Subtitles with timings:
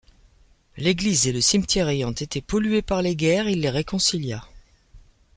[0.77, 4.43] L'église et le cimetière ayant été pollués par les guerres, il les réconcilia.